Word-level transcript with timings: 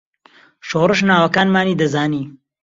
شۆڕش 0.67 0.99
ناوەکانمانی 1.09 1.79
دەزانی. 1.81 2.23